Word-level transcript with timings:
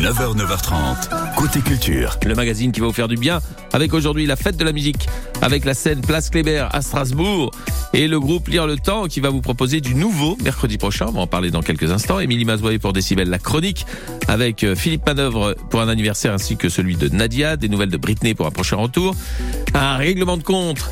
9h, 0.00 0.36
9h30, 0.36 1.34
côté 1.34 1.60
culture. 1.60 2.16
Le 2.24 2.36
magazine 2.36 2.70
qui 2.70 2.78
va 2.78 2.86
vous 2.86 2.92
faire 2.92 3.08
du 3.08 3.16
bien 3.16 3.40
avec 3.72 3.92
aujourd'hui 3.92 4.26
la 4.26 4.36
fête 4.36 4.56
de 4.56 4.64
la 4.64 4.70
musique 4.70 5.08
avec 5.42 5.64
la 5.64 5.74
scène 5.74 6.02
Place 6.02 6.30
Kléber 6.30 6.68
à 6.70 6.82
Strasbourg 6.82 7.50
et 7.92 8.06
le 8.06 8.20
groupe 8.20 8.46
Lire 8.46 8.68
le 8.68 8.76
Temps 8.76 9.06
qui 9.06 9.18
va 9.18 9.30
vous 9.30 9.40
proposer 9.40 9.80
du 9.80 9.96
nouveau 9.96 10.36
mercredi 10.44 10.78
prochain. 10.78 11.06
On 11.08 11.12
va 11.12 11.20
en 11.22 11.26
parler 11.26 11.50
dans 11.50 11.62
quelques 11.62 11.90
instants. 11.90 12.20
Émilie 12.20 12.44
Mazoyer 12.44 12.78
pour 12.78 12.92
Décibel, 12.92 13.28
la 13.28 13.40
chronique 13.40 13.86
avec 14.28 14.62
euh, 14.62 14.76
Philippe 14.76 15.04
Manœuvre 15.04 15.56
pour 15.68 15.80
un 15.80 15.88
anniversaire 15.88 16.32
ainsi 16.32 16.56
que 16.56 16.68
celui 16.68 16.94
de 16.94 17.08
Nadia, 17.08 17.56
des 17.56 17.68
nouvelles 17.68 17.90
de 17.90 17.96
Britney 17.96 18.34
pour 18.34 18.46
un 18.46 18.52
prochain 18.52 18.76
retour, 18.76 19.16
un 19.74 19.96
règlement 19.96 20.36
de 20.36 20.44
compte 20.44 20.88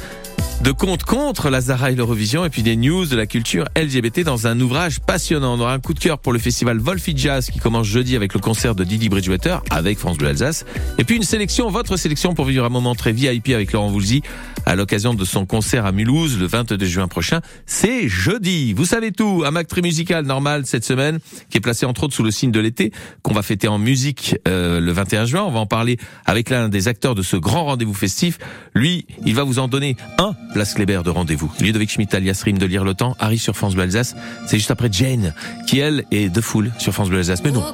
de 0.63 0.73
compte 0.73 1.05
contre 1.05 1.51
Lazara 1.51 1.91
et 1.91 1.95
l'Eurovision 1.95 2.45
et 2.45 2.51
puis 2.51 2.63
des 2.63 2.77
news 2.77 3.07
de 3.07 3.17
la 3.17 3.27
culture 3.27 3.67
LGBT 3.77 4.21
dans 4.21 4.47
un 4.47 4.59
ouvrage 4.61 5.01
passionnant. 5.01 5.55
On 5.55 5.61
aura 5.61 5.75
un 5.75 5.81
coup 5.81 5.95
de 5.95 5.99
cœur 5.99 6.19
pour 6.19 6.33
le 6.33 6.39
festival 6.39 6.79
Wolfie 6.79 7.17
Jazz 7.17 7.51
qui 7.51 7.59
commence 7.59 7.87
jeudi 7.87 8.17
avec 8.17 8.35
le 8.35 8.41
concert 8.41 8.75
de 8.75 8.85
Didi 8.85 9.09
Bridgewater 9.09 9.63
avec 9.71 9.99
France 9.99 10.19
Bleu 10.19 10.29
Alsace. 10.29 10.65
Et 10.99 11.05
puis 11.05 11.17
une 11.17 11.23
sélection, 11.23 11.69
votre 11.71 11.97
sélection 11.97 12.35
pour 12.35 12.47
vivre 12.47 12.65
un 12.65 12.71
moment 12.71 12.95
très 12.95 13.13
VIP 13.13 13.51
avec 13.51 13.73
Laurent 13.73 13.89
Voulzy 13.89 14.23
à 14.67 14.75
l'occasion 14.75 15.15
de 15.15 15.25
son 15.25 15.47
concert 15.47 15.87
à 15.87 15.93
Mulhouse 15.93 16.39
le 16.39 16.47
22 16.47 16.85
juin 16.85 17.09
prochain. 17.09 17.41
C'est 17.65 18.09
jeudi. 18.09 18.73
Vous 18.73 18.85
savez 18.85 19.13
tout. 19.13 19.45
Un 19.47 19.53
Mac 19.53 19.75
musical 19.83 20.27
normal 20.27 20.67
cette 20.67 20.85
semaine 20.85 21.19
qui 21.49 21.59
est 21.59 21.61
placé 21.61 21.87
entre 21.87 22.05
autres 22.05 22.15
sous 22.15 22.25
le 22.25 22.31
signe 22.31 22.51
de 22.51 22.61
l'été 22.61 22.93
qu'on 23.23 23.33
va 23.33 23.43
fêter 23.43 23.69
en 23.69 23.79
musique 23.79 24.37
euh, 24.49 24.81
le 24.81 24.93
21 24.93 25.25
juin. 25.25 25.45
On 25.45 25.51
va 25.51 25.61
en 25.61 25.67
parler 25.67 25.99
avec 26.25 26.51
l'un 26.51 26.69
des 26.69 26.89
acteurs 26.89 27.15
de 27.15 27.23
ce 27.23 27.37
grand 27.37 27.65
rendez-vous 27.65 27.95
festif. 27.95 28.39
Lui, 28.75 29.07
il 29.25 29.35
va 29.35 29.45
vous 29.45 29.59
en 29.59 29.69
donner 29.69 29.97
un 30.19 30.35
place 30.53 30.75
Kléber 30.75 31.03
de 31.05 31.11
rendez-vous. 31.11 31.51
Ludovic 31.61 31.91
Schmitt 31.91 32.13
alias 32.15 32.43
Rim 32.45 32.59
de 32.59 32.67
Lire 32.67 32.85
le 32.85 32.95
Temps 32.95 33.17
arrive 33.21 33.41
sur 33.41 33.57
France 33.57 33.75
Bleu 33.75 33.85
Alsace. 33.85 34.17
C'est 34.47 34.57
juste 34.57 34.71
après 34.71 34.89
Jane 34.91 35.33
qui 35.67 35.79
elle 35.79 36.05
est 36.11 36.29
de 36.29 36.41
foule 36.41 36.73
sur 36.79 36.93
France 36.93 37.09
Bleu 37.09 37.19
Alsace. 37.19 37.43
Mais 37.45 37.53
non. 37.53 37.65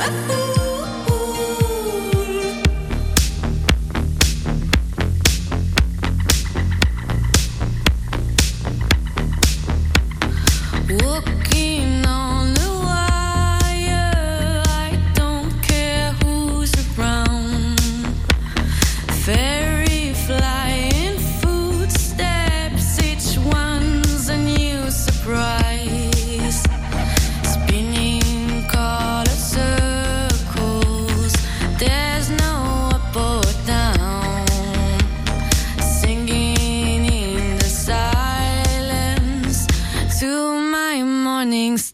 A 0.00 0.10
fool. 0.10 0.59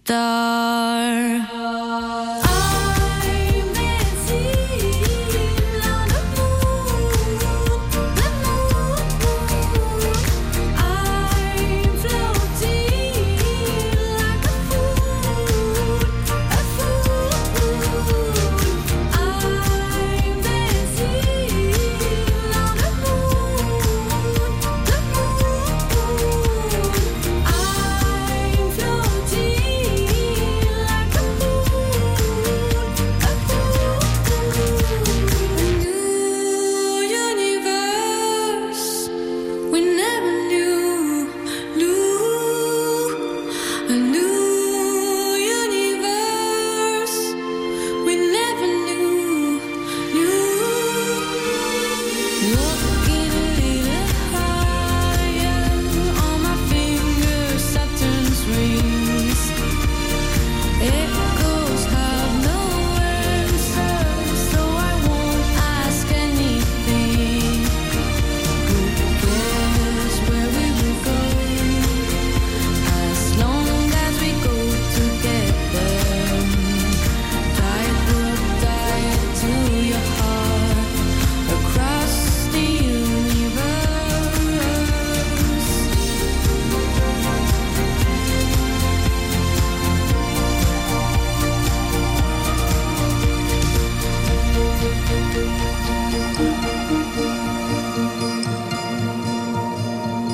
Star. 0.06 1.56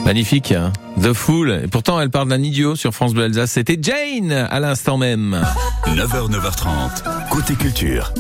Magnifique. 0.05 0.53
hein 0.53 0.73
The 1.01 1.13
Fool. 1.15 1.63
Pourtant, 1.71 2.01
elle 2.01 2.11
parle 2.11 2.29
d'un 2.29 2.43
idiot 2.43 2.77
sur 2.77 2.93
France 2.93 3.15
Bleu 3.15 3.25
Alsace. 3.25 3.53
C'était 3.53 3.79
Jane 3.81 4.33
à 4.33 4.61
l'instant 4.61 4.99
même. 4.99 5.41
9h, 5.87 6.31
9h30, 6.31 7.29
côté 7.31 7.55
culture. 7.55 8.13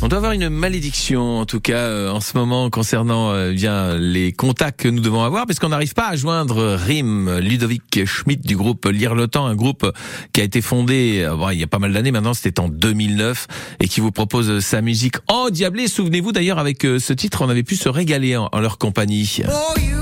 On 0.00 0.06
doit 0.06 0.18
avoir 0.18 0.32
une 0.32 0.48
malédiction, 0.48 1.40
en 1.40 1.44
tout 1.44 1.58
cas, 1.58 1.78
euh, 1.78 2.10
en 2.10 2.20
ce 2.20 2.36
moment, 2.36 2.70
concernant 2.70 3.32
euh, 3.32 3.52
bien 3.52 3.98
les 3.98 4.32
contacts 4.32 4.80
que 4.80 4.88
nous 4.88 5.00
devons 5.00 5.24
avoir, 5.24 5.44
parce 5.44 5.58
qu'on 5.58 5.70
n'arrive 5.70 5.92
pas 5.92 6.06
à 6.06 6.14
joindre 6.14 6.76
Rim, 6.76 7.38
Ludovic 7.40 8.04
Schmidt 8.04 8.46
du 8.46 8.56
groupe 8.56 8.86
Lire 8.86 9.16
le 9.16 9.26
Temps, 9.26 9.46
un 9.46 9.56
groupe 9.56 9.90
qui 10.32 10.40
a 10.40 10.44
été 10.44 10.60
fondé 10.60 11.22
euh, 11.24 11.52
il 11.52 11.58
y 11.58 11.64
a 11.64 11.66
pas 11.66 11.80
mal 11.80 11.92
d'années 11.92 12.12
maintenant, 12.12 12.32
c'était 12.32 12.60
en 12.60 12.68
2009, 12.68 13.48
et 13.80 13.88
qui 13.88 14.00
vous 14.00 14.12
propose 14.12 14.60
sa 14.60 14.82
musique 14.82 15.16
endiablée. 15.26 15.88
Souvenez-vous 15.88 16.30
d'ailleurs, 16.30 16.60
avec 16.60 16.84
euh, 16.84 17.00
ce 17.00 17.12
titre, 17.12 17.42
on 17.42 17.48
avait 17.48 17.64
pu 17.64 17.74
se 17.74 17.88
régaler 17.88 18.36
en, 18.36 18.48
en 18.52 18.60
leur 18.60 18.78
compagnie. 18.78 19.26
For 19.26 19.97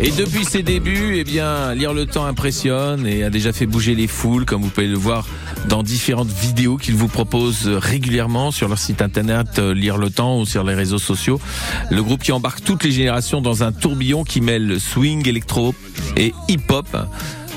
Et 0.00 0.10
depuis 0.10 0.44
ses 0.44 0.62
débuts, 0.62 1.16
eh 1.16 1.24
lire 1.24 1.94
le 1.94 2.06
temps 2.06 2.26
impressionne 2.26 3.06
et 3.06 3.24
a 3.24 3.30
déjà 3.30 3.52
fait 3.52 3.66
bouger 3.66 3.94
les 3.94 4.06
foules, 4.06 4.44
comme 4.44 4.62
vous 4.62 4.68
pouvez 4.68 4.88
le 4.88 4.96
voir 4.96 5.26
dans 5.68 5.82
différentes 5.82 6.28
vidéos 6.28 6.76
qu'ils 6.76 6.96
vous 6.96 7.08
proposent 7.08 7.68
régulièrement 7.68 8.50
sur 8.50 8.68
leur 8.68 8.78
site 8.78 9.00
internet 9.00 9.58
euh, 9.58 9.74
Lire 9.74 9.96
le 9.96 10.10
Temps 10.10 10.40
ou 10.40 10.46
sur 10.46 10.64
les 10.64 10.74
réseaux 10.74 10.98
sociaux. 10.98 11.40
Le 11.90 12.02
groupe 12.02 12.22
qui 12.22 12.32
embarque 12.32 12.62
toutes 12.64 12.82
les 12.84 12.90
générations 12.90 13.40
dans 13.40 13.62
un 13.62 13.72
tourbillon 13.72 14.24
qui 14.24 14.40
mêle 14.40 14.80
swing, 14.80 15.28
électro 15.28 15.74
et 16.16 16.32
hip-hop. 16.48 16.88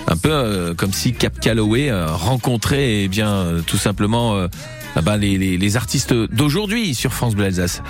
Un 0.08 0.18
peu 0.18 0.30
euh, 0.32 0.74
comme 0.76 0.94
si 0.94 1.14
Cap 1.14 1.40
Calloway 1.40 1.90
euh, 1.90 2.08
rencontrait 2.12 3.04
eh 3.04 3.08
bien 3.08 3.30
euh, 3.32 3.62
tout 3.62 3.78
simplement 3.78 4.36
ah 4.96 5.02
bah, 5.02 5.18
les, 5.18 5.38
les- 5.38 5.58
les 5.58 5.76
artistes 5.78 6.14
d'aujourd'hui 6.14 6.96
sur 6.96 7.12
France 7.14 7.36
Bleu 7.36 7.46
Alsace. 7.46 7.82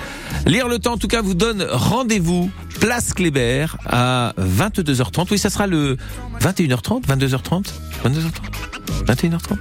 Lire 0.48 0.68
le 0.68 0.80
temps 0.80 0.94
en 0.94 0.98
tout 0.98 1.08
cas 1.08 1.22
vous 1.22 1.34
donne 1.36 1.66
rendez-vous 1.70 2.50
place 2.80 3.14
Kléber 3.14 3.68
à 3.86 4.34
22h30. 4.40 5.28
Oui, 5.32 5.38
ça 5.38 5.50
sera 5.50 5.68
le 5.68 5.98
21h30, 6.42 7.06
22h30, 7.06 7.66
22h30, 8.06 9.06
21h30. 9.08 9.58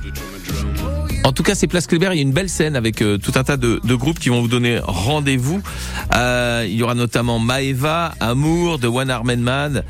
En 1.25 1.33
tout 1.33 1.43
cas, 1.43 1.55
c'est 1.55 1.67
Place 1.67 1.87
Kléber. 1.87 2.11
Il 2.13 2.17
y 2.17 2.19
a 2.19 2.23
une 2.23 2.33
belle 2.33 2.51
scène 2.51 2.77
avec 2.77 3.01
euh, 3.01 3.17
tout 3.17 3.33
un 3.37 3.45
tas 3.45 3.57
de, 3.57 3.81
groupes 3.95 4.19
qui 4.19 4.29
vont 4.29 4.43
vous 4.43 4.49
donner 4.49 4.79
rendez-vous. 4.83 5.63
Euh, 6.15 6.67
il 6.69 6.75
y 6.75 6.83
aura 6.83 6.95
notamment 6.95 7.39
Maeva, 7.39 8.15
Amour, 8.21 8.79
de 8.79 8.89
One 8.89 9.09
Armed 9.09 9.41
Man. 9.41 9.85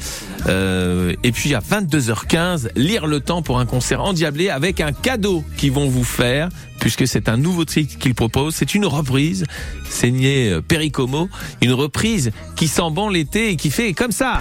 Euh, 0.46 1.12
et 1.24 1.32
puis 1.32 1.54
à 1.56 1.58
22h15, 1.58 2.68
lire 2.76 3.08
le 3.08 3.18
temps 3.18 3.42
pour 3.42 3.58
un 3.58 3.66
concert 3.66 4.00
endiablé 4.00 4.48
avec 4.48 4.80
un 4.80 4.92
cadeau 4.92 5.44
qu'ils 5.56 5.72
vont 5.72 5.88
vous 5.88 6.04
faire, 6.04 6.50
puisque 6.78 7.08
c'est 7.08 7.28
un 7.28 7.36
nouveau 7.36 7.64
titre 7.64 7.98
qu'ils 7.98 8.14
proposent. 8.14 8.54
C'est 8.54 8.76
une 8.76 8.86
reprise, 8.86 9.44
signé 9.90 10.52
euh, 10.52 10.60
Pericomo, 10.60 11.28
une 11.62 11.72
reprise 11.72 12.30
qui 12.54 12.68
sent 12.68 12.90
bon 12.92 13.08
l'été 13.08 13.50
et 13.50 13.56
qui 13.56 13.70
fait 13.70 13.92
comme 13.92 14.12
ça. 14.12 14.38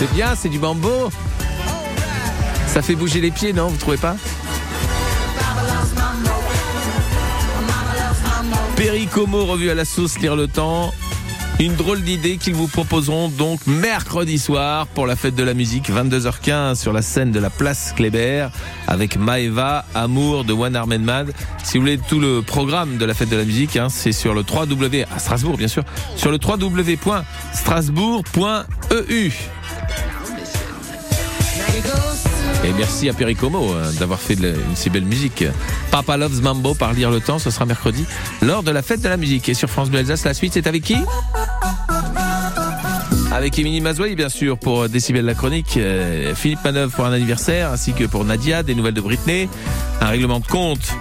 C'est 0.00 0.12
bien, 0.14 0.34
c'est 0.34 0.48
du 0.48 0.58
bambo. 0.58 1.10
Ça 2.66 2.80
fait 2.80 2.94
bouger 2.94 3.20
les 3.20 3.30
pieds, 3.30 3.52
non 3.52 3.68
Vous 3.68 3.76
trouvez 3.76 3.98
pas? 3.98 4.16
Pericomo 8.76 9.44
revu 9.44 9.68
à 9.68 9.74
la 9.74 9.84
sauce 9.84 10.18
lire 10.18 10.36
le 10.36 10.48
temps. 10.48 10.94
Une 11.58 11.74
drôle 11.74 12.00
d'idée 12.00 12.38
qu'ils 12.38 12.54
vous 12.54 12.66
proposeront 12.66 13.28
donc 13.28 13.66
mercredi 13.66 14.38
soir 14.38 14.86
pour 14.86 15.06
la 15.06 15.16
fête 15.16 15.34
de 15.34 15.42
la 15.42 15.52
musique, 15.52 15.90
22h15 15.90 16.76
sur 16.76 16.94
la 16.94 17.02
scène 17.02 17.30
de 17.30 17.38
la 17.38 17.50
place 17.50 17.92
Kléber 17.94 18.48
avec 18.86 19.18
Maeva, 19.18 19.84
Amour 19.94 20.44
de 20.44 20.54
One 20.54 20.76
Armed 20.76 21.02
Man. 21.02 21.30
Si 21.62 21.76
vous 21.76 21.82
voulez 21.82 21.98
tout 21.98 22.20
le 22.20 22.40
programme 22.40 22.96
de 22.96 23.04
la 23.04 23.12
fête 23.12 23.28
de 23.28 23.36
la 23.36 23.44
musique, 23.44 23.76
hein, 23.76 23.88
c'est 23.90 24.12
sur 24.12 24.32
le 24.32 24.44
3W 24.44 25.04
à 25.14 25.18
Strasbourg 25.18 25.58
bien 25.58 25.68
sûr, 25.68 25.84
sur 26.16 26.30
le 26.30 26.38
www.strasbourg.eu. 26.42 29.32
Et 32.64 32.72
merci 32.76 33.08
à 33.08 33.14
Pericomo 33.14 33.72
euh, 33.72 33.90
d'avoir 33.92 34.20
fait 34.20 34.34
une 34.34 34.54
si 34.74 34.90
belle 34.90 35.04
musique. 35.04 35.44
Papa 35.90 36.16
Loves 36.16 36.42
Mambo 36.42 36.74
par 36.74 36.92
Lire 36.92 37.10
le 37.10 37.20
Temps, 37.20 37.38
ce 37.38 37.50
sera 37.50 37.64
mercredi 37.64 38.04
lors 38.42 38.62
de 38.62 38.70
la 38.70 38.82
fête 38.82 39.00
de 39.00 39.08
la 39.08 39.16
musique. 39.16 39.48
Et 39.48 39.54
sur 39.54 39.70
France 39.70 39.88
Bleu 39.90 40.00
Alsace, 40.00 40.24
la 40.24 40.34
suite 40.34 40.52
c'est 40.54 40.66
avec 40.66 40.82
qui? 40.82 40.96
Avec 43.32 43.58
Émilie 43.58 43.80
Mazoy, 43.80 44.14
bien 44.16 44.28
sûr, 44.28 44.58
pour 44.58 44.88
Décibel 44.88 45.24
la 45.24 45.34
chronique, 45.34 45.76
euh, 45.76 46.34
Philippe 46.34 46.64
Manœuvre 46.64 46.92
pour 46.92 47.06
un 47.06 47.12
anniversaire, 47.12 47.70
ainsi 47.70 47.92
que 47.92 48.04
pour 48.04 48.24
Nadia, 48.24 48.62
des 48.62 48.74
nouvelles 48.74 48.94
de 48.94 49.00
Britney, 49.00 49.48
un 50.00 50.08
règlement 50.08 50.40
de 50.40 50.46
compte 50.46 50.94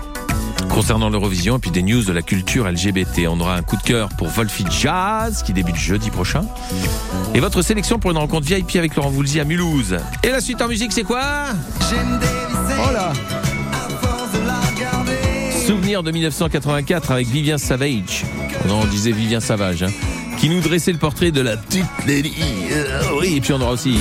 concernant 0.68 1.10
l'Eurovision, 1.10 1.58
et 1.58 1.60
puis 1.60 1.72
des 1.72 1.82
news 1.82 2.04
de 2.04 2.12
la 2.12 2.22
culture 2.22 2.70
LGBT. 2.70 3.28
On 3.30 3.40
aura 3.40 3.56
un 3.56 3.62
coup 3.62 3.78
de 3.78 3.82
cœur 3.82 4.10
pour 4.18 4.28
Wolfie 4.28 4.66
Jazz, 4.70 5.44
qui 5.44 5.54
débute 5.54 5.76
jeudi 5.76 6.10
prochain. 6.10 6.46
Et 7.34 7.40
votre 7.40 7.62
sélection 7.62 8.00
pour 8.00 8.12
une 8.12 8.18
rencontre 8.18 8.46
VIP 8.48 8.76
avec 8.76 8.96
Laurent 8.96 9.10
Voulzy 9.10 9.40
à 9.40 9.46
Mulhouse. 9.46 9.98
Et 10.24 10.30
la 10.30 10.42
suite 10.42 10.62
en 10.62 10.68
musique, 10.68 10.92
c'est 10.92 11.04
quoi? 11.04 11.22
Oh 11.92 12.94
là. 12.94 13.14
Souvenir 15.66 16.02
de 16.02 16.12
1984 16.12 17.12
avec 17.12 17.28
Vivien 17.28 17.58
Savage. 17.58 18.26
Non, 18.68 18.82
on 18.82 18.86
disait 18.86 19.12
Vivien 19.12 19.40
Savage, 19.40 19.84
hein, 19.84 19.92
qui 20.40 20.50
nous 20.50 20.62
dressait 20.62 20.92
le 20.92 20.98
portrait 20.98 21.32
de 21.32 21.42
la 21.42 21.58
petite 21.58 21.86
Nelly. 22.08 22.34
Euh, 22.72 23.02
oui, 23.20 23.36
et 23.36 23.42
puis 23.42 23.54
on 23.54 23.62
aura 23.62 23.74
aussi 23.74 24.00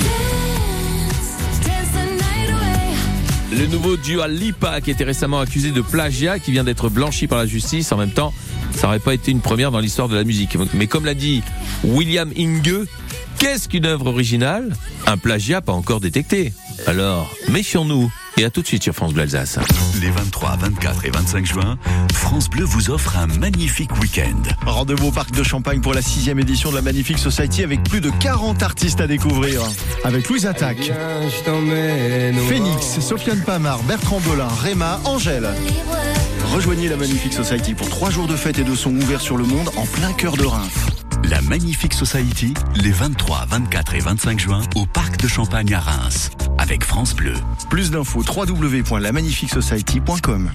le 3.59 3.67
nouveau 3.67 3.97
duo 3.97 4.25
Lipa 4.25 4.79
qui 4.79 4.89
était 4.89 5.03
récemment 5.03 5.41
accusé 5.41 5.71
de 5.71 5.81
plagiat, 5.81 6.39
qui 6.39 6.51
vient 6.51 6.63
d'être 6.63 6.87
blanchi 6.87 7.27
par 7.27 7.37
la 7.37 7.45
justice. 7.45 7.91
En 7.91 7.97
même 7.97 8.11
temps, 8.11 8.33
ça 8.73 8.87
n'aurait 8.87 8.99
pas 8.99 9.13
été 9.13 9.31
une 9.31 9.41
première 9.41 9.69
dans 9.71 9.79
l'histoire 9.79 10.07
de 10.07 10.15
la 10.15 10.23
musique. 10.23 10.57
Mais 10.73 10.87
comme 10.87 11.03
l'a 11.03 11.13
dit 11.13 11.43
William 11.83 12.31
Inge, 12.37 12.85
qu'est-ce 13.37 13.67
qu'une 13.67 13.85
œuvre 13.85 14.07
originale? 14.07 14.73
Un 15.07 15.17
plagiat 15.17 15.59
pas 15.59 15.73
encore 15.73 15.99
détecté. 15.99 16.53
Alors, 16.87 17.29
méfions-nous. 17.49 18.09
Et 18.39 18.45
à 18.45 18.49
tout 18.49 18.61
de 18.61 18.67
suite 18.67 18.83
sur 18.83 18.93
France 18.95 19.13
Bleu 19.13 19.23
Alsace. 19.23 19.57
Les 19.99 20.09
23, 20.11 20.55
24 20.55 21.03
et 21.03 21.09
25 21.09 21.45
juin, 21.45 21.77
France 22.13 22.49
Bleu 22.49 22.63
vous 22.63 22.89
offre 22.89 23.17
un 23.17 23.27
magnifique 23.27 23.91
week-end. 23.99 24.41
Rendez-vous 24.65 25.07
au 25.07 25.11
Parc 25.11 25.31
de 25.31 25.43
Champagne 25.43 25.81
pour 25.81 25.93
la 25.93 26.01
sixième 26.01 26.39
édition 26.39 26.69
de 26.69 26.75
la 26.75 26.81
Magnifique 26.81 27.17
Society 27.17 27.63
avec 27.63 27.83
plus 27.83 27.99
de 27.99 28.09
40 28.09 28.63
artistes 28.63 29.01
à 29.01 29.07
découvrir. 29.07 29.61
Avec 30.05 30.29
Louise 30.29 30.45
Attaque, 30.45 30.89
Phoenix, 32.47 33.01
Sofiane 33.01 33.41
Pamar, 33.41 33.83
Bertrand 33.83 34.21
Belin, 34.21 34.47
Réma, 34.47 35.01
Angèle. 35.03 35.49
Rejoignez 36.53 36.87
la 36.87 36.95
Magnifique 36.95 37.33
Society 37.33 37.73
pour 37.73 37.89
trois 37.89 38.09
jours 38.09 38.27
de 38.27 38.37
fête 38.37 38.57
et 38.57 38.63
de 38.63 38.73
son 38.73 38.95
ouverts 38.95 39.19
sur 39.19 39.35
le 39.35 39.43
monde 39.43 39.69
en 39.75 39.85
plein 39.85 40.13
cœur 40.13 40.37
de 40.37 40.45
Reims. 40.45 40.87
La 41.25 41.41
Magnifique 41.41 41.93
Society, 41.93 42.53
les 42.75 42.91
23, 42.91 43.47
24 43.49 43.95
et 43.95 43.99
25 43.99 44.39
juin, 44.39 44.61
au 44.75 44.85
Parc 44.85 45.17
de 45.17 45.27
Champagne 45.27 45.73
à 45.73 45.79
Reims, 45.79 46.31
avec 46.69 46.83
France 46.83 47.15
Bleu. 47.15 47.33
Plus 47.71 47.89
d'infos 47.89 48.21
www.lamagnifiquesociety.com. 48.21 50.51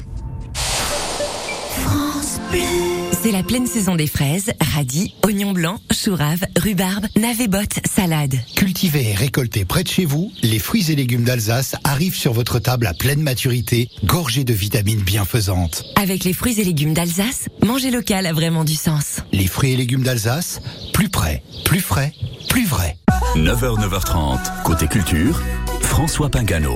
C'est 3.20 3.32
la 3.32 3.42
pleine 3.42 3.66
saison 3.66 3.96
des 3.96 4.06
fraises, 4.06 4.52
radis, 4.60 5.16
oignons 5.24 5.50
blancs, 5.52 5.80
choux 5.90 6.14
raves, 6.14 6.44
rhubarbe, 6.56 7.06
navets 7.16 7.48
bottes, 7.48 7.80
salade. 7.84 8.36
Cultivés 8.54 9.10
et 9.10 9.14
récoltés 9.14 9.64
près 9.64 9.82
de 9.82 9.88
chez 9.88 10.04
vous, 10.04 10.30
les 10.42 10.60
fruits 10.60 10.92
et 10.92 10.94
légumes 10.94 11.24
d'Alsace 11.24 11.74
arrivent 11.82 12.14
sur 12.14 12.32
votre 12.32 12.60
table 12.60 12.86
à 12.86 12.94
pleine 12.94 13.22
maturité, 13.22 13.90
gorgés 14.04 14.44
de 14.44 14.52
vitamines 14.52 15.00
bienfaisantes. 15.00 15.84
Avec 15.96 16.22
les 16.24 16.34
fruits 16.34 16.60
et 16.60 16.64
légumes 16.64 16.94
d'Alsace, 16.94 17.48
manger 17.64 17.90
local 17.90 18.26
a 18.26 18.32
vraiment 18.32 18.62
du 18.64 18.74
sens. 18.74 19.22
Les 19.32 19.48
fruits 19.48 19.72
et 19.72 19.76
légumes 19.76 20.04
d'Alsace, 20.04 20.60
plus 20.92 21.08
près, 21.08 21.42
plus 21.64 21.80
frais, 21.80 22.12
plus 22.48 22.66
vrai. 22.66 22.96
9h, 23.36 23.80
9h30, 23.80 24.62
côté 24.62 24.86
culture, 24.86 25.40
François 25.94 26.28
Pingano. 26.28 26.74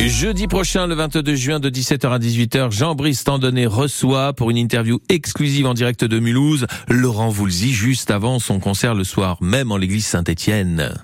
Jeudi 0.00 0.46
prochain, 0.46 0.86
le 0.86 0.94
22 0.94 1.34
juin, 1.34 1.58
de 1.58 1.68
17h 1.70 2.08
à 2.08 2.20
18h, 2.20 2.70
Jean-Brice 2.70 3.24
Tandonnet 3.24 3.66
reçoit 3.66 4.32
pour 4.32 4.50
une 4.50 4.56
interview 4.56 5.00
exclusive 5.08 5.66
en 5.66 5.74
direct 5.74 6.04
de 6.04 6.20
Mulhouse 6.20 6.68
Laurent 6.88 7.30
Voulzy 7.30 7.72
juste 7.72 8.12
avant 8.12 8.38
son 8.38 8.60
concert 8.60 8.94
le 8.94 9.02
soir 9.02 9.38
même 9.40 9.72
en 9.72 9.76
l'église 9.76 10.06
Saint-Étienne. 10.06 10.94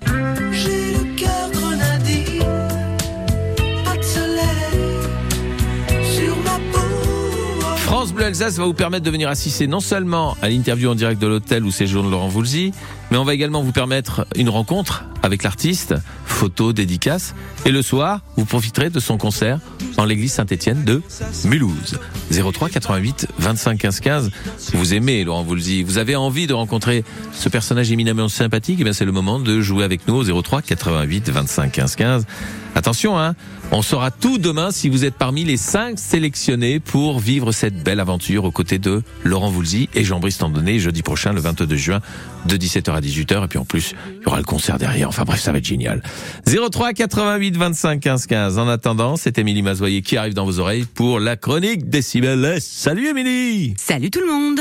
J'ai 0.53 0.93
le 0.93 1.15
cœur 1.17 1.51
grenadine, 1.51 2.39
pas 3.83 3.97
de 3.97 4.03
soleil 4.03 5.01
sur 6.15 6.37
ma 6.37 6.57
peau. 6.71 7.75
France 7.75 8.13
Bleu 8.13 8.27
Alsace 8.27 8.55
va 8.55 8.63
vous 8.63 8.73
permettre 8.73 9.03
de 9.03 9.11
venir 9.11 9.27
assister 9.27 9.67
non 9.67 9.81
seulement 9.81 10.37
à 10.41 10.47
l'interview 10.47 10.89
en 10.89 10.95
direct 10.95 11.21
de 11.21 11.27
l'hôtel 11.27 11.65
où 11.65 11.71
séjourne 11.71 12.09
Laurent 12.09 12.29
Voulzy, 12.29 12.71
mais 13.11 13.17
on 13.17 13.25
va 13.25 13.33
également 13.33 13.61
vous 13.61 13.73
permettre 13.73 14.25
une 14.37 14.47
rencontre 14.47 15.03
avec 15.21 15.43
l'artiste, 15.43 15.95
photos, 16.35 16.73
dédicaces, 16.73 17.33
et 17.65 17.71
le 17.71 17.81
soir, 17.81 18.19
vous 18.35 18.45
profiterez 18.45 18.89
de 18.89 18.99
son 18.99 19.17
concert 19.17 19.59
en 19.97 20.03
l'église 20.03 20.33
Saint-Étienne 20.33 20.83
de 20.83 21.01
Mulhouse. 21.45 21.97
03 22.29 22.69
88 22.69 23.27
25 23.39 23.79
15 23.79 23.99
15. 24.01 24.31
Vous 24.73 24.93
aimez 24.93 25.23
Laurent 25.23 25.43
Voulzy, 25.43 25.83
vous 25.83 25.97
avez 25.97 26.15
envie 26.15 26.45
de 26.45 26.53
rencontrer 26.53 27.03
ce 27.31 27.47
personnage 27.49 27.91
éminemment 27.91 28.27
sympathique, 28.27 28.81
et 28.81 28.83
bien 28.83 28.93
c'est 28.93 29.05
le 29.05 29.13
moment 29.13 29.39
de 29.39 29.61
jouer 29.61 29.85
avec 29.85 30.07
nous 30.07 30.15
au 30.29 30.41
03 30.41 30.61
88 30.61 31.29
25 31.29 31.71
15 31.71 31.95
15. 31.95 32.25
Attention, 32.75 33.17
hein, 33.17 33.35
on 33.71 33.81
saura 33.81 34.11
tout 34.11 34.37
demain 34.37 34.69
si 34.69 34.89
vous 34.89 35.05
êtes 35.05 35.15
parmi 35.15 35.45
les 35.45 35.55
cinq 35.55 35.97
sélectionnés 35.97 36.81
pour 36.81 37.19
vivre 37.19 37.53
cette 37.53 37.81
belle 37.81 38.01
aventure 38.01 38.43
aux 38.43 38.51
côtés 38.51 38.79
de 38.79 39.01
Laurent 39.23 39.49
Voulzy 39.49 39.89
et 39.95 40.03
Jean-Brice 40.03 40.39
Tandonnet 40.39 40.77
jeudi 40.79 41.01
prochain, 41.01 41.31
le 41.31 41.39
22 41.39 41.75
juin, 41.77 42.01
de 42.45 42.57
17h 42.57 42.91
à 42.91 42.99
18h. 42.99 43.45
Et 43.45 43.47
puis 43.47 43.59
en 43.59 43.65
plus, 43.65 43.95
il 44.19 44.23
y 44.23 44.27
aura 44.27 44.37
le 44.37 44.43
concert 44.43 44.77
derrière. 44.77 45.07
Enfin 45.07 45.23
bref, 45.23 45.39
ça 45.39 45.53
va 45.53 45.59
être 45.59 45.65
génial. 45.65 46.03
03 46.45 46.91
88 46.93 47.55
25 47.55 47.99
15 48.01 48.27
15. 48.27 48.59
En 48.59 48.67
attendant, 48.67 49.15
c'est 49.15 49.37
Émilie 49.37 49.61
Mazoyer 49.61 50.01
qui 50.01 50.17
arrive 50.17 50.33
dans 50.33 50.45
vos 50.45 50.59
oreilles 50.59 50.85
pour 50.93 51.21
la 51.21 51.37
chronique 51.37 51.89
Décibel. 51.89 52.57
Salut 52.59 53.07
Émilie 53.07 53.73
Salut 53.77 54.11
tout 54.11 54.19
le 54.19 54.27
monde 54.27 54.59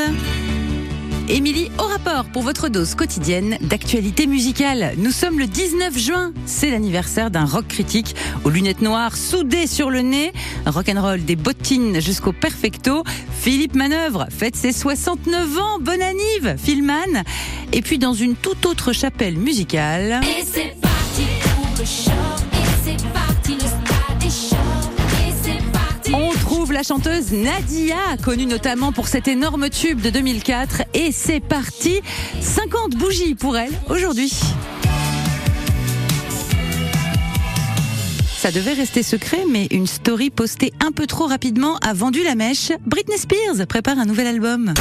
Émilie, 1.28 1.70
au 1.78 1.84
rapport 1.84 2.26
pour 2.26 2.42
votre 2.42 2.68
dose 2.68 2.94
quotidienne 2.94 3.56
d'actualité 3.62 4.26
musicale. 4.26 4.92
Nous 4.98 5.10
sommes 5.10 5.38
le 5.38 5.46
19 5.46 5.96
juin. 5.98 6.32
C'est 6.44 6.70
l'anniversaire 6.70 7.30
d'un 7.30 7.46
rock 7.46 7.66
critique 7.66 8.14
aux 8.44 8.50
lunettes 8.50 8.82
noires 8.82 9.16
soudées 9.16 9.66
sur 9.66 9.88
le 9.88 10.00
nez. 10.00 10.32
Rock'n'roll 10.66 11.24
des 11.24 11.36
bottines 11.36 12.00
jusqu'au 12.00 12.32
perfecto. 12.32 13.04
Philippe 13.40 13.74
Manœuvre 13.74 14.26
fête 14.28 14.54
ses 14.54 14.72
69 14.72 15.58
ans. 15.58 15.78
Bonne 15.80 16.02
anniv, 16.02 16.56
Philman. 16.58 17.24
Et 17.72 17.80
puis 17.80 17.98
dans 17.98 18.14
une 18.14 18.34
toute 18.36 18.66
autre 18.66 18.92
chapelle 18.92 19.38
musicale. 19.38 20.20
Et 20.22 20.44
c'est 20.44 20.76
parti 20.80 21.22
pour 21.42 21.66
le. 21.78 22.33
La 26.74 26.82
chanteuse 26.82 27.30
Nadia, 27.30 28.16
connue 28.20 28.46
notamment 28.46 28.90
pour 28.90 29.06
cet 29.06 29.28
énorme 29.28 29.70
tube 29.70 30.00
de 30.00 30.10
2004. 30.10 30.82
Et 30.92 31.12
c'est 31.12 31.38
parti 31.38 32.00
50 32.40 32.96
bougies 32.96 33.36
pour 33.36 33.56
elle 33.56 33.70
aujourd'hui. 33.88 34.32
Ça 38.36 38.50
devait 38.50 38.72
rester 38.72 39.04
secret, 39.04 39.44
mais 39.48 39.68
une 39.70 39.86
story 39.86 40.30
postée 40.30 40.72
un 40.84 40.90
peu 40.90 41.06
trop 41.06 41.26
rapidement 41.26 41.76
a 41.78 41.94
vendu 41.94 42.24
la 42.24 42.34
mèche. 42.34 42.72
Britney 42.84 43.18
Spears 43.18 43.66
prépare 43.68 44.00
un 44.00 44.04
nouvel 44.04 44.26
album. 44.26 44.74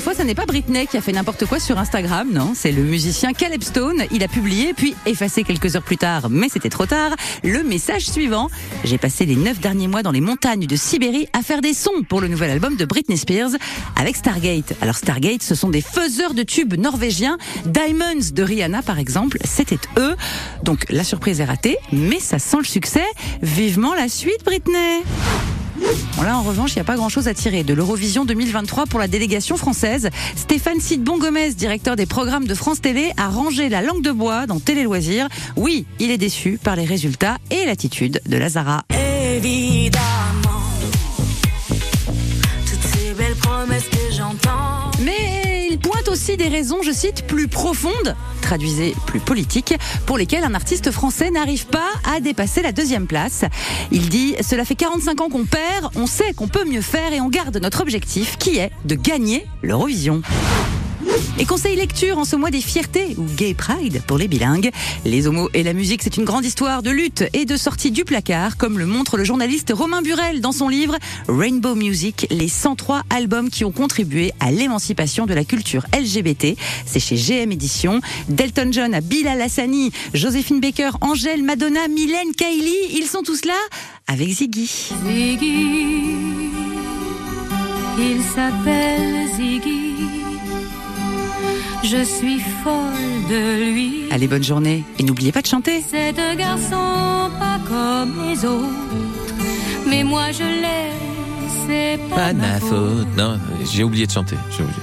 Une 0.00 0.04
fois, 0.04 0.14
ce 0.14 0.22
n'est 0.22 0.34
pas 0.34 0.46
Britney 0.46 0.86
qui 0.86 0.96
a 0.96 1.02
fait 1.02 1.12
n'importe 1.12 1.44
quoi 1.44 1.60
sur 1.60 1.78
Instagram, 1.78 2.26
non, 2.32 2.52
c'est 2.54 2.72
le 2.72 2.82
musicien 2.82 3.34
Caleb 3.34 3.62
Stone. 3.62 4.04
Il 4.10 4.22
a 4.22 4.28
publié, 4.28 4.72
puis 4.72 4.94
effacé 5.04 5.44
quelques 5.44 5.76
heures 5.76 5.82
plus 5.82 5.98
tard, 5.98 6.30
mais 6.30 6.48
c'était 6.48 6.70
trop 6.70 6.86
tard, 6.86 7.14
le 7.44 7.62
message 7.62 8.08
suivant. 8.08 8.48
J'ai 8.84 8.96
passé 8.96 9.26
les 9.26 9.36
neuf 9.36 9.60
derniers 9.60 9.88
mois 9.88 10.02
dans 10.02 10.10
les 10.10 10.22
montagnes 10.22 10.66
de 10.66 10.74
Sibérie 10.74 11.28
à 11.34 11.42
faire 11.42 11.60
des 11.60 11.74
sons 11.74 12.02
pour 12.08 12.22
le 12.22 12.28
nouvel 12.28 12.50
album 12.50 12.76
de 12.76 12.86
Britney 12.86 13.18
Spears 13.18 13.50
avec 13.94 14.16
Stargate. 14.16 14.72
Alors 14.80 14.96
Stargate, 14.96 15.42
ce 15.42 15.54
sont 15.54 15.68
des 15.68 15.82
faiseurs 15.82 16.32
de 16.32 16.44
tubes 16.44 16.78
norvégiens. 16.78 17.36
Diamonds 17.66 18.30
de 18.32 18.42
Rihanna, 18.42 18.80
par 18.80 18.98
exemple, 18.98 19.36
c'était 19.44 19.80
eux. 19.98 20.16
Donc 20.62 20.86
la 20.88 21.04
surprise 21.04 21.42
est 21.42 21.44
ratée, 21.44 21.76
mais 21.92 22.20
ça 22.20 22.38
sent 22.38 22.56
le 22.60 22.64
succès. 22.64 23.04
Vivement 23.42 23.92
la 23.92 24.08
suite, 24.08 24.46
Britney. 24.46 25.02
Bon 26.16 26.22
là 26.22 26.36
en 26.38 26.42
revanche, 26.42 26.72
il 26.72 26.76
n'y 26.76 26.82
a 26.82 26.84
pas 26.84 26.96
grand-chose 26.96 27.28
à 27.28 27.34
tirer 27.34 27.64
de 27.64 27.74
l'Eurovision 27.74 28.24
2023 28.24 28.86
pour 28.86 29.00
la 29.00 29.08
délégation 29.08 29.56
française. 29.56 30.10
Stéphane 30.36 30.80
Sidbon 30.80 31.18
Gomez, 31.18 31.52
directeur 31.54 31.96
des 31.96 32.06
programmes 32.06 32.46
de 32.46 32.54
France 32.54 32.80
Télé, 32.80 33.12
a 33.16 33.28
rangé 33.28 33.68
la 33.68 33.82
langue 33.82 34.02
de 34.02 34.12
bois 34.12 34.46
dans 34.46 34.60
Télé 34.60 34.82
Loisirs. 34.82 35.28
Oui, 35.56 35.86
il 35.98 36.10
est 36.10 36.18
déçu 36.18 36.58
par 36.62 36.76
les 36.76 36.84
résultats 36.84 37.38
et 37.50 37.64
l'attitude 37.64 38.20
de 38.26 38.36
Lazara. 38.36 38.84
Pointe 46.00 46.16
aussi 46.16 46.38
des 46.38 46.48
raisons, 46.48 46.80
je 46.82 46.92
cite, 46.92 47.26
plus 47.26 47.46
profondes, 47.46 48.16
traduisez 48.40 48.94
plus 49.04 49.20
politiques, 49.20 49.74
pour 50.06 50.16
lesquelles 50.16 50.44
un 50.44 50.54
artiste 50.54 50.90
français 50.92 51.30
n'arrive 51.30 51.66
pas 51.66 51.90
à 52.10 52.20
dépasser 52.20 52.62
la 52.62 52.72
deuxième 52.72 53.06
place. 53.06 53.44
Il 53.90 54.08
dit 54.08 54.34
Cela 54.40 54.64
fait 54.64 54.76
45 54.76 55.20
ans 55.20 55.28
qu'on 55.28 55.44
perd, 55.44 55.90
on 55.96 56.06
sait 56.06 56.32
qu'on 56.32 56.48
peut 56.48 56.64
mieux 56.64 56.80
faire 56.80 57.12
et 57.12 57.20
on 57.20 57.28
garde 57.28 57.58
notre 57.58 57.82
objectif 57.82 58.38
qui 58.38 58.56
est 58.56 58.70
de 58.86 58.94
gagner 58.94 59.44
l'Eurovision. 59.62 60.22
Et 61.40 61.46
conseil 61.46 61.74
lecture 61.74 62.18
en 62.18 62.26
ce 62.26 62.36
mois 62.36 62.50
des 62.50 62.60
fiertés, 62.60 63.14
ou 63.16 63.24
Gay 63.24 63.54
Pride 63.54 64.02
pour 64.06 64.18
les 64.18 64.28
bilingues. 64.28 64.70
Les 65.06 65.26
homos 65.26 65.48
et 65.54 65.62
la 65.62 65.72
musique, 65.72 66.02
c'est 66.02 66.18
une 66.18 66.26
grande 66.26 66.44
histoire 66.44 66.82
de 66.82 66.90
lutte 66.90 67.24
et 67.32 67.46
de 67.46 67.56
sortie 67.56 67.90
du 67.90 68.04
placard, 68.04 68.58
comme 68.58 68.78
le 68.78 68.84
montre 68.84 69.16
le 69.16 69.24
journaliste 69.24 69.72
Romain 69.74 70.02
Burel 70.02 70.42
dans 70.42 70.52
son 70.52 70.68
livre 70.68 70.98
Rainbow 71.28 71.74
Music, 71.74 72.26
les 72.30 72.48
103 72.48 73.04
albums 73.08 73.48
qui 73.48 73.64
ont 73.64 73.72
contribué 73.72 74.32
à 74.38 74.52
l'émancipation 74.52 75.24
de 75.24 75.32
la 75.32 75.46
culture 75.46 75.86
LGBT. 75.98 76.58
C'est 76.84 77.00
chez 77.00 77.16
GM 77.16 77.52
Éditions. 77.52 78.02
Delton 78.28 78.68
John 78.70 78.92
à 78.92 79.00
Bilal 79.00 79.40
Hassani, 79.40 79.92
Joséphine 80.12 80.60
Baker, 80.60 80.90
Angèle, 81.00 81.42
Madonna, 81.42 81.88
Mylène, 81.88 82.34
Kylie, 82.36 82.98
ils 82.98 83.06
sont 83.06 83.22
tous 83.22 83.46
là 83.46 83.56
avec 84.06 84.28
Ziggy. 84.28 84.90
Ziggy, 85.06 86.10
il 87.98 88.22
s'appelle 88.34 89.26
Ziggy. 89.38 89.79
Je 91.90 92.04
suis 92.04 92.38
folle 92.62 93.28
de 93.28 93.72
lui. 93.72 94.04
Allez, 94.12 94.28
bonne 94.28 94.44
journée 94.44 94.84
et 95.00 95.02
n'oubliez 95.02 95.32
pas 95.32 95.42
de 95.42 95.48
chanter. 95.48 95.82
C'est 95.84 96.16
un 96.20 96.36
garçon 96.36 97.30
pas 97.36 97.58
comme 97.66 98.28
les 98.28 98.44
autres. 98.44 99.34
Mais 99.88 100.04
moi 100.04 100.30
je 100.30 100.44
l'aime, 100.44 101.48
c'est 101.66 101.98
pas, 102.08 102.14
Pas 102.14 102.32
de 102.32 102.38
ma 102.38 102.60
faute. 102.60 103.08
Non, 103.16 103.40
j'ai 103.72 103.82
oublié 103.82 104.06
de 104.06 104.12
chanter. 104.12 104.36
j'ai 104.56 104.62
oublié. 104.62 104.78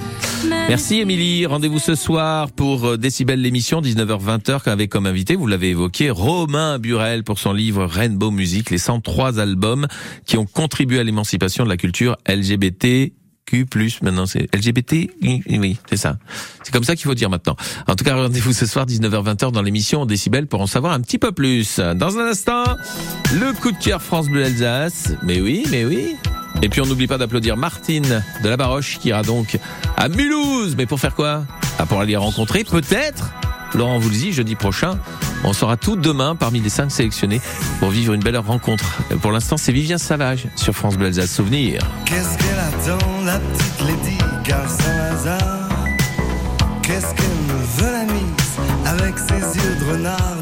Merci 0.67 0.99
Émilie. 0.99 1.45
Rendez-vous 1.45 1.79
ce 1.79 1.95
soir 1.95 2.51
pour 2.51 2.85
euh, 2.85 2.97
Décibel 2.97 3.41
l'émission 3.41 3.79
19h-20h 3.81 4.69
avec 4.69 4.89
comme 4.89 5.05
invité, 5.05 5.35
vous 5.35 5.47
l'avez 5.47 5.69
évoqué, 5.69 6.09
Romain 6.09 6.77
Burel 6.77 7.23
pour 7.23 7.39
son 7.39 7.53
livre 7.53 7.85
Rainbow 7.85 8.31
Music, 8.31 8.69
les 8.69 8.77
103 8.77 9.39
albums 9.39 9.87
qui 10.25 10.37
ont 10.37 10.45
contribué 10.45 10.99
à 10.99 11.03
l'émancipation 11.05 11.63
de 11.63 11.69
la 11.69 11.77
culture 11.77 12.17
LGBT. 12.27 13.13
Q+, 13.47 13.65
maintenant 14.01 14.25
c'est 14.25 14.53
LGBT, 14.53 15.09
oui, 15.21 15.77
c'est 15.89 15.95
ça. 15.97 16.17
C'est 16.63 16.71
comme 16.73 16.83
ça 16.83 16.95
qu'il 16.97 17.05
faut 17.05 17.15
dire 17.15 17.29
maintenant. 17.29 17.55
En 17.87 17.95
tout 17.95 18.03
cas, 18.03 18.15
rendez-vous 18.15 18.51
ce 18.51 18.65
soir 18.65 18.85
19h-20h 18.85 19.51
dans 19.53 19.61
l'émission 19.61 20.05
Décibel 20.05 20.47
pour 20.47 20.59
en 20.61 20.67
savoir 20.67 20.91
un 20.91 20.99
petit 20.99 21.17
peu 21.17 21.31
plus. 21.31 21.79
Dans 21.79 22.17
un 22.17 22.27
instant, 22.27 22.65
le 23.33 23.53
coup 23.53 23.71
de 23.71 23.77
cœur 23.77 24.01
France 24.01 24.27
Bleu 24.27 24.43
Alsace. 24.43 25.13
Mais 25.23 25.39
oui, 25.39 25.65
mais 25.71 25.85
oui. 25.85 26.15
Et 26.61 26.67
puis 26.67 26.81
on 26.81 26.85
n'oublie 26.85 27.07
pas 27.07 27.17
d'applaudir 27.17 27.55
Martine 27.55 28.21
de 28.43 28.49
la 28.49 28.57
Baroche 28.57 28.99
qui 28.99 29.09
ira 29.09 29.23
donc 29.23 29.57
à 29.95 30.09
Mulhouse. 30.09 30.75
Mais 30.77 30.85
pour 30.85 30.99
faire 30.99 31.15
quoi? 31.15 31.45
Ah, 31.79 31.85
Pour 31.85 32.01
aller 32.01 32.17
rencontrer 32.17 32.63
peut-être 32.65 33.31
Laurent 33.75 33.99
Voulzy 33.99 34.33
jeudi 34.33 34.55
prochain. 34.55 34.97
On 35.43 35.53
saura 35.53 35.77
tout 35.77 35.95
demain 35.95 36.35
parmi 36.35 36.59
les 36.59 36.69
cinq 36.69 36.91
sélectionnés 36.91 37.41
pour 37.79 37.89
vivre 37.89 38.13
une 38.13 38.21
belle 38.21 38.37
rencontre. 38.37 38.85
Pour 39.21 39.31
l'instant, 39.31 39.57
c'est 39.57 39.71
Vivien 39.71 39.97
Savage 39.97 40.47
sur 40.55 40.73
France 40.73 40.97
Bleu 40.97 41.07
Alsace 41.07 41.31
Souvenir. 41.31 41.81
Qu'est-ce 42.05 42.37
qu'elle 42.37 42.59
attend, 42.59 43.23
la 43.25 43.39
petite 43.39 43.81
Lady 43.81 44.17
Gare 44.43 44.69
Saint-Lazare? 44.69 45.69
Qu'est-ce 46.81 47.13
qu'elle 47.15 47.25
me 47.25 47.61
veut 47.77 47.91
la 47.91 48.05
mise 48.13 48.23
Avec 48.85 49.17
ses 49.19 49.59
yeux 49.59 49.75
de 49.79 49.91
renard? 49.91 50.36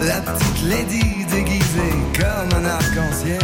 La 0.00 0.20
petite 0.20 0.62
Lady 0.64 1.26
déguisée 1.30 1.94
comme 2.14 2.58
un 2.58 2.64
arc-en-ciel 2.64 3.38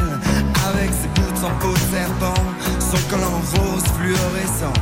Avec 0.67 0.91
ses 0.93 1.09
boots 1.09 1.45
en 1.45 1.51
peau 1.59 1.73
de 1.73 1.95
serpent 1.95 2.43
Son 2.79 2.97
collant 3.11 3.41
rose 3.55 3.85
fluorescent. 3.99 4.73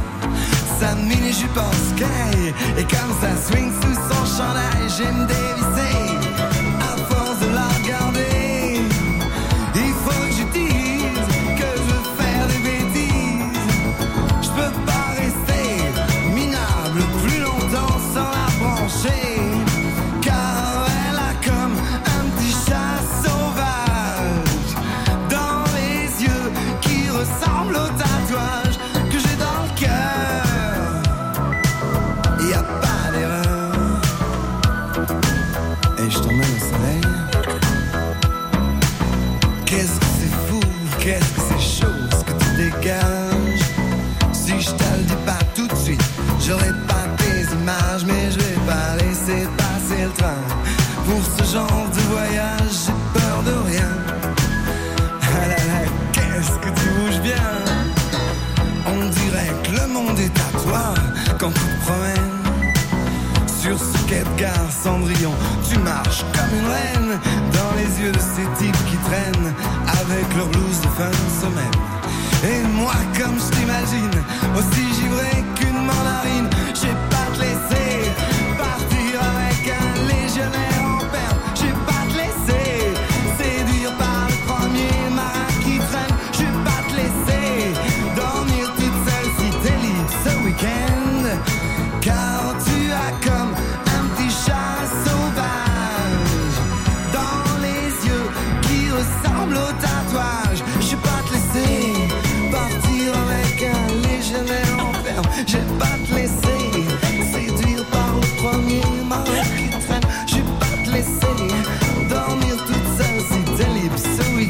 Sa 0.79 0.95
mini-jupe 0.95 1.57
en 1.57 1.73
sky 1.73 2.55
Et 2.79 2.85
comme 2.85 3.13
ça 3.21 3.31
swing 3.49 3.73
sous 3.83 3.95
son 3.95 4.25
chandail 4.37 4.89
J'aime 4.97 5.27
dévisser 5.27 5.68
dégages 42.59 43.63
Si 44.33 44.61
je 44.61 44.71
te 44.71 44.89
le 44.97 45.05
dis 45.07 45.23
pas 45.25 45.39
tout 45.55 45.69
de 45.69 45.77
suite, 45.77 46.03
j'aurai 46.45 46.73
pas 46.89 47.07
tes 47.17 47.41
images 47.55 48.05
Mais 48.05 48.31
je 48.33 48.39
vais 48.39 48.61
pas 48.67 48.97
laisser 49.01 49.47
passer 49.63 50.03
le 50.05 50.11
train. 50.21 50.43
Pour 51.07 51.23
ce 51.37 51.53
genre 51.55 51.87
de 51.95 52.01
voyage, 52.15 52.77
j'ai 52.85 53.21
peur 53.21 53.39
de 53.49 53.55
rien. 53.71 53.91
Ah 55.23 55.47
là 55.53 55.61
là, 55.71 55.81
qu'est-ce 56.13 56.57
que 56.63 56.71
tu 56.79 56.87
bouges 56.97 57.21
bien? 57.23 57.49
On 58.87 59.09
dirait 59.21 59.53
que 59.65 59.73
le 59.81 59.87
monde 59.95 60.19
est 60.19 60.39
à 60.49 60.51
toi 60.65 60.95
Quand 61.39 61.53
tu 61.53 61.69
promènes. 61.85 62.39
Sur 63.47 63.79
ce 63.79 63.99
quai 64.09 64.21
de 64.21 64.41
gare 64.41 64.71
Cendrillon. 64.83 65.35
Tu 65.69 65.79
marches 65.79 66.25
comme 66.35 66.53
une 66.59 66.71
reine. 66.77 67.21
Dans 67.59 67.73
les 67.77 67.91
yeux 68.03 68.13
de 68.13 68.25
ces 68.35 68.47
types 68.59 68.85
qui 68.91 68.97
traînent 69.09 69.53
avec 70.03 70.27
leur 70.37 70.49
blouse 70.49 70.81
de 70.81 70.89
fin 70.99 71.11
de 71.11 71.31
semaine. 71.43 71.78
Moi, 72.89 72.97
comme 73.19 73.39
je 73.39 73.55
t'imagine, 73.55 74.25
aussi 74.57 74.88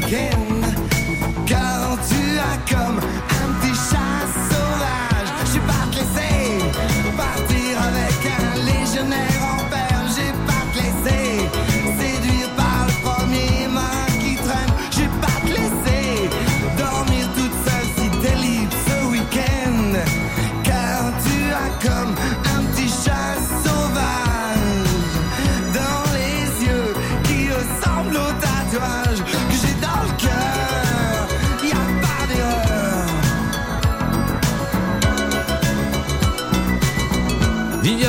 ce 0.09 0.38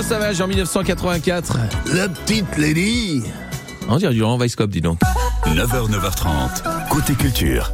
Vivien 0.01 0.17
Savage 0.17 0.41
en 0.41 0.47
1984. 0.49 1.59
La 1.95 2.09
petite 2.09 2.57
lady. 2.57 3.23
On 3.87 3.99
dirait 3.99 4.15
du 4.15 4.21
Laurent 4.21 4.39
Weisskopf, 4.39 4.71
dis 4.71 4.81
donc. 4.81 4.99
9h, 5.45 5.91
9h30, 5.91 6.89
côté 6.89 7.13
culture. 7.15 7.71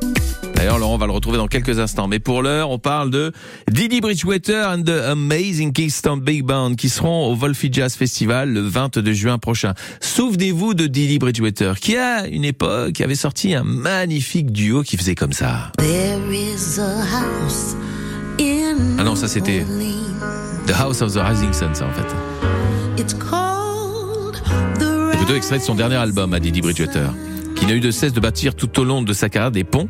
D'ailleurs, 0.56 0.78
Laurent 0.78 0.98
va 0.98 1.06
le 1.06 1.12
retrouver 1.12 1.36
dans 1.36 1.46
quelques 1.46 1.78
instants. 1.78 2.08
Mais 2.08 2.18
pour 2.18 2.42
l'heure, 2.42 2.70
on 2.70 2.80
parle 2.80 3.10
de 3.10 3.32
Didi 3.70 4.00
Bridgewater 4.00 4.68
and 4.68 4.82
the 4.82 5.04
Amazing 5.08 5.72
Kingston 5.72 6.16
Big 6.16 6.42
Band 6.42 6.74
qui 6.74 6.88
seront 6.88 7.30
au 7.30 7.36
Wolfie 7.36 7.68
Jazz 7.70 7.94
Festival 7.94 8.52
le 8.52 8.60
22 8.60 9.12
juin 9.12 9.38
prochain. 9.38 9.74
Souvenez-vous 10.00 10.74
de 10.74 10.88
Didi 10.88 11.20
Bridgewater 11.20 11.78
qui, 11.78 11.96
à 11.96 12.26
une 12.26 12.44
époque, 12.44 13.00
avait 13.00 13.14
sorti 13.14 13.54
un 13.54 13.62
magnifique 13.62 14.50
duo 14.50 14.82
qui 14.82 14.96
faisait 14.96 15.14
comme 15.14 15.32
ça. 15.32 15.70
Ah 18.98 19.04
non, 19.04 19.14
ça 19.14 19.28
c'était 19.28 19.64
The 20.66 20.72
House 20.78 21.02
of 21.02 21.12
the 21.14 21.18
Rising 21.18 21.52
Sun, 21.52 21.74
ça 21.74 21.86
en 21.86 21.92
fait. 21.92 22.06
C'est 25.10 25.16
plutôt 25.18 25.34
extrait 25.34 25.58
de 25.58 25.62
son 25.62 25.74
dernier 25.74 25.96
album 25.96 26.34
à 26.34 26.40
Didi 26.40 26.60
Bridgewater, 26.60 27.10
qui 27.54 27.66
n'a 27.66 27.74
eu 27.74 27.80
de 27.80 27.90
cesse 27.90 28.12
de 28.12 28.20
bâtir 28.20 28.54
tout 28.54 28.80
au 28.80 28.84
long 28.84 29.02
de 29.02 29.12
sa 29.12 29.28
carrière 29.28 29.50
des 29.50 29.64
ponts 29.64 29.88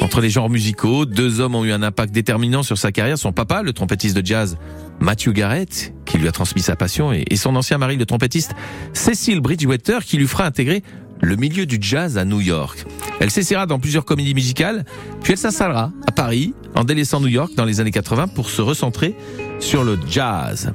entre 0.00 0.20
les 0.20 0.30
genres 0.30 0.50
musicaux. 0.50 1.04
Deux 1.06 1.40
hommes 1.40 1.54
ont 1.54 1.64
eu 1.64 1.72
un 1.72 1.82
impact 1.82 2.12
déterminant 2.12 2.62
sur 2.62 2.78
sa 2.78 2.92
carrière. 2.92 3.18
Son 3.18 3.32
papa, 3.32 3.62
le 3.62 3.72
trompettiste 3.72 4.16
de 4.16 4.24
jazz 4.24 4.56
Matthew 5.00 5.30
Garrett, 5.32 5.94
qui 6.04 6.18
lui 6.18 6.28
a 6.28 6.32
transmis 6.32 6.62
sa 6.62 6.76
passion, 6.76 7.12
et 7.12 7.24
et 7.30 7.36
son 7.36 7.56
ancien 7.56 7.78
mari, 7.78 7.96
le 7.96 8.06
trompettiste 8.06 8.54
Cecil 8.92 9.40
Bridgewater, 9.40 10.04
qui 10.04 10.16
lui 10.16 10.26
fera 10.26 10.44
intégrer 10.46 10.82
le 11.24 11.36
milieu 11.36 11.66
du 11.66 11.78
jazz 11.80 12.18
à 12.18 12.24
New 12.24 12.40
York. 12.40 12.84
Elle 13.20 13.30
s'essaiera 13.30 13.66
dans 13.66 13.78
plusieurs 13.78 14.04
comédies 14.04 14.34
musicales, 14.34 14.84
puis 15.22 15.32
elle 15.32 15.38
s'installera 15.38 15.92
à 16.06 16.12
Paris 16.12 16.54
en 16.74 16.84
délaissant 16.84 17.20
New 17.20 17.28
York 17.28 17.52
dans 17.56 17.64
les 17.64 17.80
années 17.80 17.90
80 17.90 18.28
pour 18.28 18.50
se 18.50 18.62
recentrer 18.62 19.14
sur 19.60 19.84
le 19.84 19.98
jazz. 20.08 20.72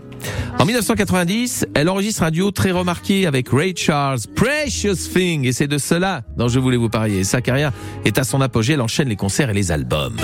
En 0.57 0.65
1990, 0.65 1.67
elle 1.73 1.89
enregistre 1.89 2.23
un 2.23 2.31
duo 2.31 2.51
très 2.51 2.71
remarqué 2.71 3.25
avec 3.25 3.49
Ray 3.49 3.73
Charles, 3.75 4.19
Precious 4.35 4.95
Thing, 5.13 5.45
et 5.45 5.51
c'est 5.51 5.67
de 5.67 5.77
cela 5.77 6.23
dont 6.37 6.47
je 6.47 6.59
voulais 6.59 6.77
vous 6.77 6.89
parler. 6.89 7.23
Sa 7.23 7.41
carrière 7.41 7.71
est 8.05 8.17
à 8.17 8.23
son 8.23 8.41
apogée, 8.41 8.73
elle 8.73 8.81
enchaîne 8.81 9.09
les 9.09 9.15
concerts 9.15 9.49
et 9.49 9.53
les 9.53 9.71
albums. 9.71 10.17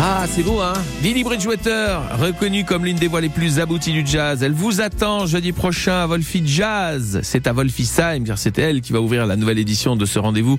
Ah, 0.00 0.26
c'est 0.30 0.44
beau, 0.44 0.60
hein 0.60 0.74
Lily 1.02 1.24
Bridgewater, 1.24 2.00
reconnue 2.20 2.64
comme 2.64 2.84
l'une 2.84 2.98
des 2.98 3.08
voix 3.08 3.20
les 3.20 3.28
plus 3.28 3.58
abouties 3.58 3.92
du 3.92 4.06
jazz. 4.06 4.44
Elle 4.44 4.52
vous 4.52 4.80
attend 4.80 5.26
jeudi 5.26 5.50
prochain 5.50 6.02
à 6.02 6.06
Wolfie 6.06 6.44
Jazz. 6.46 7.18
C'est 7.24 7.48
à 7.48 7.52
Wolfisheim, 7.52 8.22
car 8.24 8.38
c'est 8.38 8.60
elle 8.60 8.80
qui 8.80 8.92
va 8.92 9.00
ouvrir 9.00 9.26
la 9.26 9.34
nouvelle 9.34 9.58
édition 9.58 9.96
de 9.96 10.06
ce 10.06 10.20
rendez-vous 10.20 10.56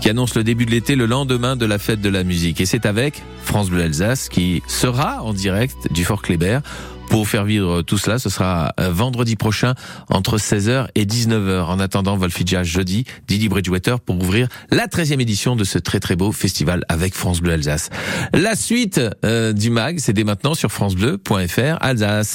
qui 0.00 0.08
annonce 0.08 0.36
le 0.36 0.44
début 0.44 0.66
de 0.66 0.70
l'été, 0.70 0.94
le 0.94 1.06
lendemain 1.06 1.56
de 1.56 1.66
la 1.66 1.80
fête 1.80 2.00
de 2.00 2.08
la 2.08 2.22
musique. 2.22 2.60
Et 2.60 2.66
c'est 2.66 2.86
avec 2.86 3.24
France 3.42 3.70
Bleu 3.70 3.82
Alsace 3.82 4.28
qui 4.28 4.62
sera 4.68 5.20
en 5.24 5.32
direct 5.32 5.92
du 5.92 6.04
Fort 6.04 6.22
Kléber. 6.22 6.60
Pour 7.16 7.24
vous 7.24 7.30
faire 7.30 7.46
vivre 7.46 7.80
tout 7.80 7.96
cela, 7.96 8.18
ce 8.18 8.28
sera 8.28 8.74
euh, 8.78 8.90
vendredi 8.90 9.36
prochain 9.36 9.72
entre 10.10 10.36
16h 10.36 10.88
et 10.96 11.06
19h. 11.06 11.62
En 11.62 11.80
attendant, 11.80 12.14
Wolfie 12.14 12.44
Jazz 12.44 12.66
jeudi, 12.66 13.06
Didi 13.26 13.48
Bridgewater 13.48 14.00
pour 14.00 14.16
ouvrir 14.16 14.48
la 14.70 14.86
13e 14.86 15.18
édition 15.18 15.56
de 15.56 15.64
ce 15.64 15.78
très 15.78 15.98
très 15.98 16.14
beau 16.14 16.30
festival 16.30 16.84
avec 16.90 17.14
France 17.14 17.40
Bleu 17.40 17.54
Alsace. 17.54 17.88
La 18.34 18.54
suite 18.54 19.00
euh, 19.24 19.54
du 19.54 19.70
MAG, 19.70 19.98
c'est 19.98 20.12
dès 20.12 20.24
maintenant 20.24 20.52
sur 20.52 20.70
francebleu.fr 20.70 21.78
Alsace. 21.80 22.34